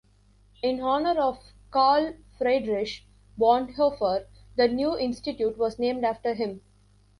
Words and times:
In 0.63 0.81
honour 0.81 1.19
of 1.21 1.37
Karl 1.69 2.15
Friedrich 2.39 3.03
Bonhoeffer, 3.39 4.25
the 4.55 4.67
new 4.67 4.97
institute 4.97 5.59
was 5.59 5.77
named 5.77 6.03
after 6.03 6.33
him. 6.33 6.61